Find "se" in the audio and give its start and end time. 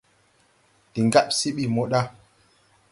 1.37-1.47